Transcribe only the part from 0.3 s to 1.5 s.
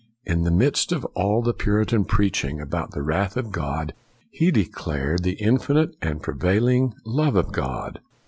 the midst of all